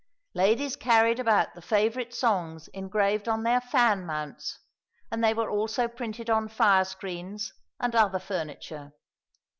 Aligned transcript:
Ladies 0.33 0.75
carried 0.75 1.19
about 1.19 1.53
the 1.53 1.61
favourite 1.61 2.11
songs 2.11 2.67
engraved 2.69 3.27
on 3.29 3.43
their 3.43 3.61
fan 3.61 4.03
mounts, 4.03 4.57
and 5.11 5.23
they 5.23 5.31
were 5.35 5.51
also 5.51 5.87
printed 5.87 6.27
on 6.27 6.47
fire 6.49 6.85
screens 6.85 7.53
and 7.79 7.93
other 7.93 8.17
furniture. 8.17 8.93